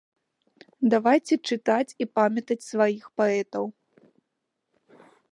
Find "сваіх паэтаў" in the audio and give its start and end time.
2.67-3.65